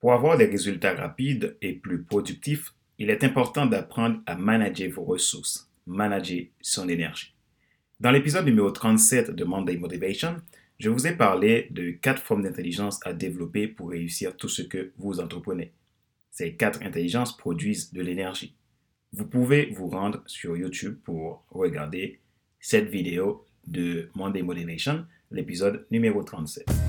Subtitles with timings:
[0.00, 5.02] Pour avoir des résultats rapides et plus productifs, il est important d'apprendre à manager vos
[5.02, 7.34] ressources, manager son énergie.
[7.98, 10.36] Dans l'épisode numéro 37 de Monday Motivation,
[10.78, 14.92] je vous ai parlé de quatre formes d'intelligence à développer pour réussir tout ce que
[14.98, 15.72] vous entreprenez.
[16.30, 18.54] Ces quatre intelligences produisent de l'énergie.
[19.12, 22.20] Vous pouvez vous rendre sur YouTube pour regarder
[22.60, 26.87] cette vidéo de Monday Motivation, l'épisode numéro 37.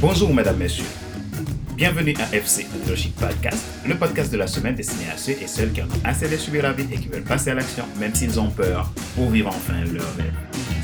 [0.00, 0.86] Bonjour, mesdames, messieurs.
[1.76, 5.72] Bienvenue à FC Leadership Podcast, le podcast de la semaine destiné à ceux et celles
[5.72, 8.40] qui ont assez de subir la vie et qui veulent passer à l'action, même s'ils
[8.40, 10.32] ont peur, pour vivre enfin leur rêve.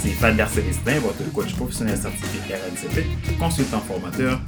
[0.01, 4.39] C'est Fadler Célestin, votre coach professionnel certifié RNCP, consultant formateur,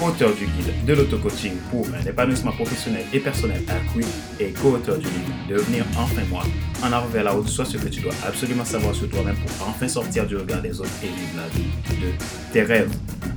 [0.00, 4.04] auteur du guide de l'auto-coaching pour un épanouissement professionnel et personnel accru
[4.38, 6.44] et co-auteur du livre Devenir enfin moi,
[6.84, 9.68] en avant vers la haute, soit ce que tu dois absolument savoir sur toi-même pour
[9.68, 12.96] enfin sortir du regard des autres et vivre la vie de tes rêves.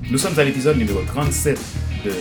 [0.10, 1.60] Nous sommes à l'épisode numéro 37
[2.06, 2.12] de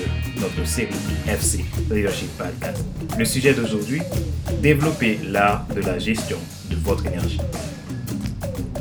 [0.40, 0.88] notre série
[1.28, 2.84] FC Leadership Podcast.
[3.16, 4.02] Le sujet d'aujourd'hui,
[4.60, 7.40] développer l'art de la gestion de votre énergie.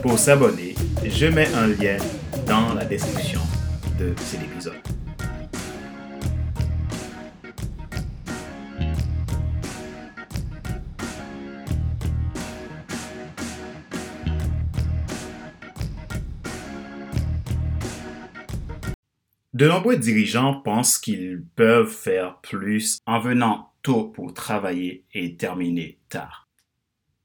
[0.02, 1.98] Pour s'abonner, je mets un lien
[2.48, 3.42] dans la description
[4.00, 4.95] de cet épisode.
[19.56, 25.98] De nombreux dirigeants pensent qu'ils peuvent faire plus en venant tôt pour travailler et terminer
[26.10, 26.50] tard.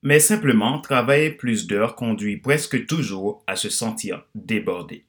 [0.05, 5.07] Mais simplement, travailler plus d'heures conduit presque toujours à se sentir débordé.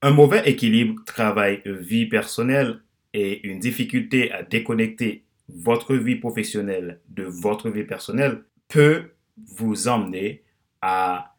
[0.00, 2.80] Un mauvais équilibre travail-vie personnelle
[3.12, 10.42] et une difficulté à déconnecter votre vie professionnelle de votre vie personnelle peut vous emmener
[10.80, 11.36] à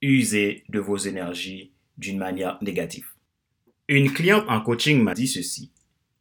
[0.00, 3.13] user de vos énergies d'une manière négative.
[3.88, 5.70] Une cliente en coaching m'a dit ceci.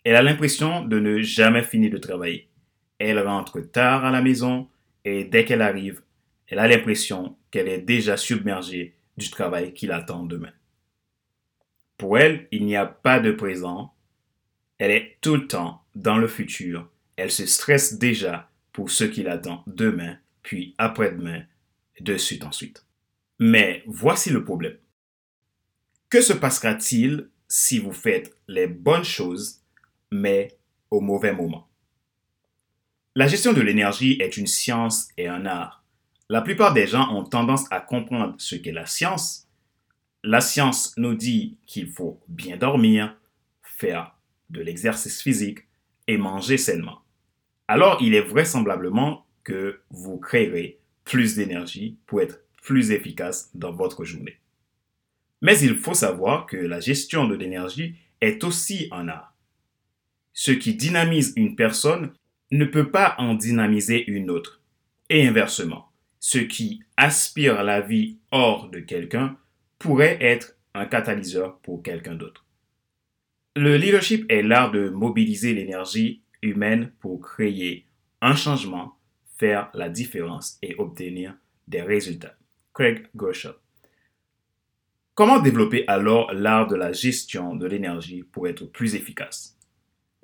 [0.03, 2.49] Elle a l'impression de ne jamais finir de travailler.
[2.99, 4.67] Elle rentre tard à la maison
[5.05, 6.01] et dès qu'elle arrive,
[6.47, 10.51] elle a l'impression qu'elle est déjà submergée du travail qui l'attend demain.
[11.97, 13.93] Pour elle, il n'y a pas de présent.
[14.77, 16.89] Elle est tout le temps dans le futur.
[17.15, 21.43] Elle se stresse déjà pour ce qui l'attend demain, puis après-demain,
[22.01, 22.85] de suite ensuite.
[23.39, 24.77] Mais voici le problème.
[26.09, 29.61] Que se passera-t-il si vous faites les bonnes choses,
[30.11, 30.57] mais
[30.89, 31.69] au mauvais moment.
[33.13, 35.85] La gestion de l'énergie est une science et un art.
[36.29, 39.47] La plupart des gens ont tendance à comprendre ce qu'est la science.
[40.23, 43.15] La science nous dit qu'il faut bien dormir,
[43.61, 44.15] faire
[44.49, 45.59] de l'exercice physique
[46.07, 47.03] et manger sainement.
[47.67, 54.05] Alors il est vraisemblablement que vous créerez plus d'énergie pour être plus efficace dans votre
[54.05, 54.39] journée.
[55.43, 59.35] Mais il faut savoir que la gestion de l'énergie est aussi un art.
[60.31, 62.13] Ce qui dynamise une personne
[62.49, 64.61] ne peut pas en dynamiser une autre.
[65.09, 69.37] Et inversement, ce qui aspire la vie hors de quelqu'un
[69.79, 72.45] pourrait être un catalyseur pour quelqu'un d'autre.
[73.57, 77.85] Le leadership est l'art de mobiliser l'énergie humaine pour créer
[78.21, 78.97] un changement,
[79.37, 81.35] faire la différence et obtenir
[81.67, 82.37] des résultats.
[82.73, 83.53] Craig Groeschel.
[85.15, 89.55] Comment développer alors l'art de la gestion de l'énergie pour être plus efficace?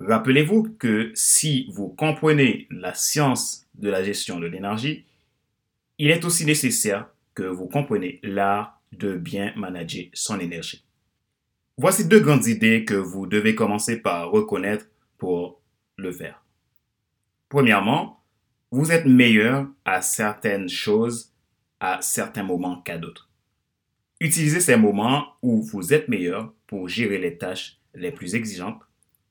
[0.00, 5.04] Rappelez-vous que si vous comprenez la science de la gestion de l'énergie,
[5.98, 10.84] il est aussi nécessaire que vous compreniez l'art de bien manager son énergie.
[11.76, 14.86] Voici deux grandes idées que vous devez commencer par reconnaître
[15.18, 15.60] pour
[15.98, 16.42] le faire.
[17.48, 18.24] Premièrement,
[18.72, 21.32] vous êtes meilleur à certaines choses
[21.78, 23.29] à certains moments qu'à d'autres.
[24.20, 28.82] Utilisez ces moments où vous êtes meilleur pour gérer les tâches les plus exigeantes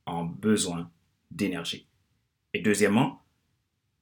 [0.07, 0.89] en besoin
[1.29, 1.87] d'énergie.
[2.55, 3.21] Et deuxièmement,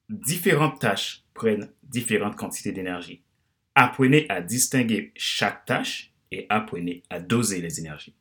[0.09, 3.21] différentes tâches prennent différentes quantités d'énergie.
[3.75, 8.15] Apprenez à distinguer chaque tâche et apprenez à doser les énergies.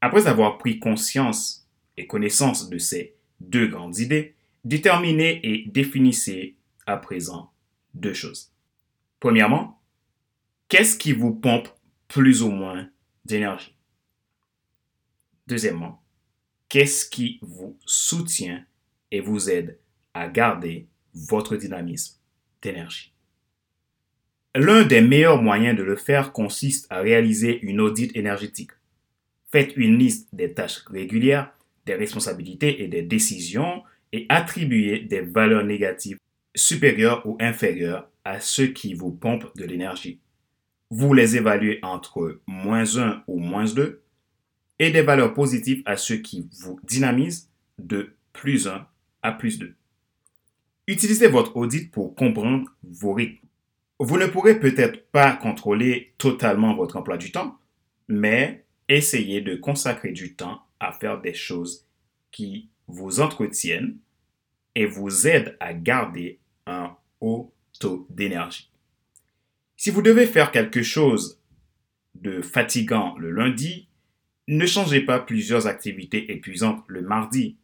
[0.00, 6.56] Après avoir pris conscience et connaissance de ces deux grandes idées, déterminez et définissez
[6.86, 7.52] à présent
[7.94, 8.52] deux choses.
[9.20, 9.80] Premièrement,
[10.68, 11.68] qu'est-ce qui vous pompe
[12.14, 12.88] plus ou moins
[13.24, 13.74] d'énergie.
[15.48, 16.00] Deuxièmement,
[16.68, 18.64] qu'est-ce qui vous soutient
[19.10, 19.80] et vous aide
[20.14, 22.20] à garder votre dynamisme
[22.62, 23.12] d'énergie?
[24.54, 28.70] L'un des meilleurs moyens de le faire consiste à réaliser une audit énergétique.
[29.50, 31.52] Faites une liste des tâches régulières,
[31.84, 33.82] des responsabilités et des décisions
[34.12, 36.18] et attribuez des valeurs négatives
[36.54, 40.20] supérieurs ou inférieurs à ceux qui vous pompent de l'énergie.
[40.96, 44.04] Vous les évaluez entre moins 1 ou moins 2
[44.78, 47.50] et des valeurs positives à ceux qui vous dynamisent
[47.80, 48.86] de plus 1
[49.22, 49.74] à plus 2.
[50.86, 53.44] Utilisez votre audit pour comprendre vos rythmes.
[53.98, 57.58] Vous ne pourrez peut-être pas contrôler totalement votre emploi du temps,
[58.06, 61.88] mais essayez de consacrer du temps à faire des choses
[62.30, 63.96] qui vous entretiennent
[64.76, 66.38] et vous aident à garder
[66.68, 68.70] un haut taux d'énergie.
[69.84, 71.38] Si vous devez faire quelque chose
[72.14, 73.86] de fatigant le lundi,
[74.48, 77.58] ne changez pas plusieurs activités épuisantes le mardi.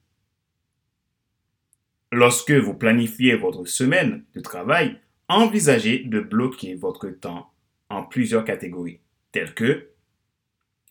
[2.12, 7.54] Lorsque vous planifiez votre semaine de travail, envisagez de bloquer votre temps
[7.88, 9.00] en plusieurs catégories,
[9.32, 9.88] telles que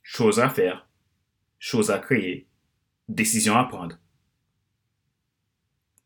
[0.01, 0.89] choses à faire,
[1.59, 2.47] choses à créer,
[3.07, 3.99] décisions à prendre.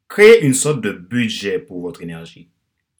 [0.09, 2.49] Créez une sorte de budget pour votre énergie.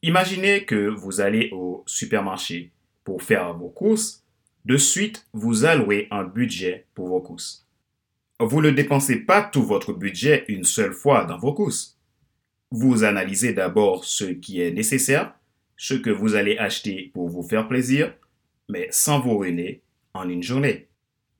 [0.06, 2.74] Imaginez que vous allez au supermarché
[3.06, 4.26] pour faire vos courses.
[4.66, 7.66] De suite, vous allouez un budget pour vos courses.
[8.42, 11.98] Vous ne dépensez pas tout votre budget une seule fois dans vos courses.
[12.70, 15.36] Vous analysez d'abord ce qui est nécessaire,
[15.78, 18.14] ce que vous allez acheter pour vous faire plaisir,
[18.68, 19.84] mais sans vous ruiner
[20.14, 20.90] en une journée.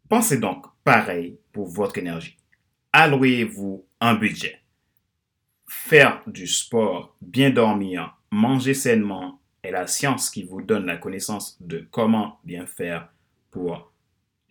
[0.08, 2.38] Pensez donc pareil pour votre énergie.
[2.94, 4.63] Allouez-vous un budget.
[5.86, 11.58] Faire du sport, bien dormir, manger sainement est la science qui vous donne la connaissance
[11.62, 13.10] de comment bien faire
[13.52, 13.92] pour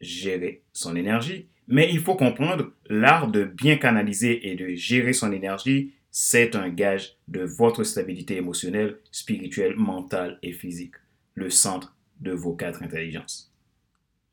[0.01, 1.49] gérer son énergie.
[1.69, 6.69] Mais il faut comprendre l'art de bien canaliser et de gérer son énergie c'est un
[6.69, 10.97] gage de votre stabilité émotionnelle, spirituelle, mentale et physique,
[11.35, 13.51] le centre de vos quatre intelligences.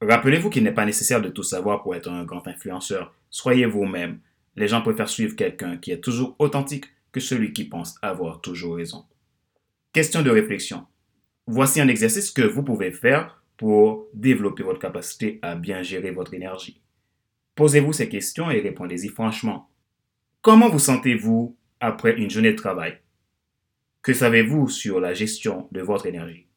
[0.01, 3.15] Rappelez-vous qu'il n'est pas nécessaire de tout savoir pour être un grand influenceur.
[3.29, 4.19] Soyez vous-même.
[4.55, 8.75] Les gens préfèrent suivre quelqu'un qui est toujours authentique que celui qui pense avoir toujours
[8.75, 9.05] raison.
[9.93, 10.85] Question de réflexion.
[11.47, 16.33] Voici un exercice que vous pouvez faire pour développer votre capacité à bien gérer votre
[16.33, 16.81] énergie.
[17.55, 19.69] Posez-vous ces questions et répondez-y franchement.
[20.41, 22.99] Comment vous sentez-vous après une journée de travail?
[24.01, 26.47] Que savez-vous sur la gestion de votre énergie?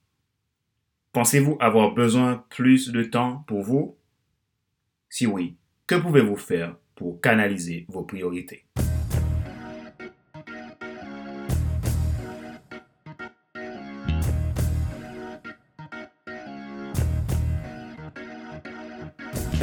[1.12, 3.98] Pensez-vous avoir besoin plus de temps pour vous?
[5.08, 5.56] Si oui,
[5.86, 8.64] que pouvez-vous faire pour canaliser vos priorités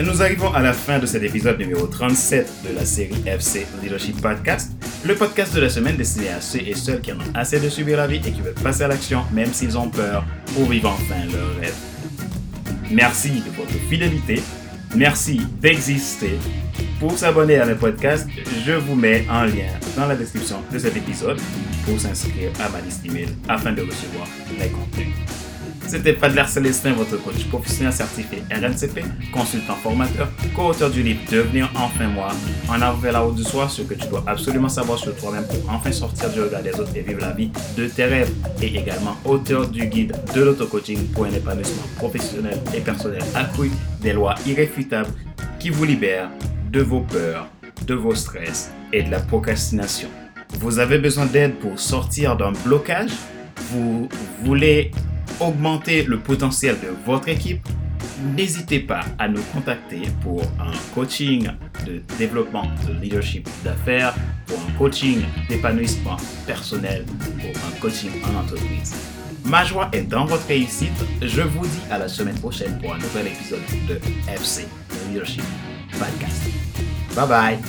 [0.03, 4.21] nous arrivons à la fin de cet épisode numéro 37 de la série FC Leadership
[4.21, 4.71] Podcast,
[5.05, 7.69] le podcast de la semaine destiné à ceux et celles qui en ont assez de
[7.69, 10.89] subir la vie et qui veulent passer à l'action même s'ils ont peur pour vivre
[10.89, 11.75] enfin leur rêve.
[12.91, 14.41] Merci de votre fidélité.
[14.95, 16.37] Merci d'exister.
[17.00, 18.28] Pour s'abonner à mes podcasts,
[18.66, 21.40] je vous mets un lien dans la description de cet épisode
[21.86, 24.28] pour s'inscrire à ma liste email afin de recevoir
[24.60, 25.16] mes contenus.
[25.88, 32.07] C'était Padler Célestin, votre coach professionnel certifié RNCP, consultant formateur, co-auteur du livre Devenir enfin
[32.10, 32.28] moi,
[32.68, 35.46] en avant vers la haute du soir, ce que tu dois absolument savoir sur toi-même
[35.48, 38.31] pour enfin sortir du regard des autres et vivre la vie de tes rêves,
[38.62, 44.12] et également auteur du guide de l'auto-coaching pour un épanouissement professionnel et personnel accru, des
[44.12, 45.10] lois irréfutables
[45.60, 46.30] qui vous libèrent
[46.71, 47.48] de vos peurs,
[47.86, 50.10] de vos stress et de la procrastination.
[50.60, 53.12] Vous avez besoin d'aide pour sortir d'un blocage?
[53.71, 54.10] Vous
[54.44, 54.92] voulez
[55.39, 57.67] augmenter le potentiel de votre équipe,
[58.36, 61.48] n'hésitez pas à nous contacter pour un coaching
[61.86, 64.13] de développement de leadership d'affaires,
[64.46, 68.96] pour un coaching d'épanouissement personnel, pour un coaching en entreprise.
[69.46, 70.91] Ma joie est dans votre réussite.
[71.22, 74.65] Je vous dis à la semaine prochaine pour un nouvel épisode de FC
[75.08, 75.43] Leadership
[75.98, 76.68] Podcast.
[77.16, 77.63] Bye bye.